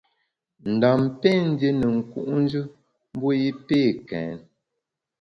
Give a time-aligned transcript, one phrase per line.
[0.73, 2.61] Ndam pé ndié ne nku’njù
[3.13, 4.35] mbu i pé kèn.